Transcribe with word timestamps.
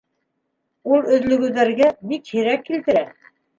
Ул 0.95 1.05
өҙлөгөүҙәргә 1.17 1.91
бик 2.15 2.35
һирәк 2.35 2.67
килтерә. 2.73 3.07